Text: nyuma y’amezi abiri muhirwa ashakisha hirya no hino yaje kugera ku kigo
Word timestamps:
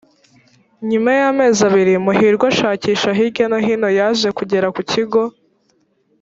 nyuma 0.89 1.09
y’amezi 1.19 1.59
abiri 1.69 1.93
muhirwa 2.05 2.45
ashakisha 2.53 3.09
hirya 3.17 3.45
no 3.51 3.57
hino 3.65 3.89
yaje 3.99 4.27
kugera 4.37 4.67
ku 4.75 4.81
kigo 4.91 5.21